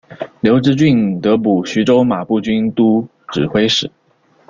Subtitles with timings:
[0.39, 3.91] 刘知俊得补徐州马步军都指挥使。